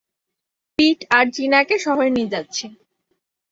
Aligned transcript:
পিট 0.79 0.99
আর 1.17 1.25
জিনাকে 1.35 1.75
শহরে 1.77 2.09
নিয়ে 2.09 2.31
যাচ্ছি। 2.33 2.65